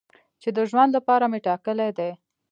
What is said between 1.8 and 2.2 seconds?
دی.